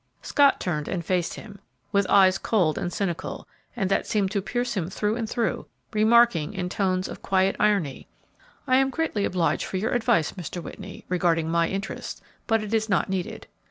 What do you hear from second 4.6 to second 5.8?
him through and through,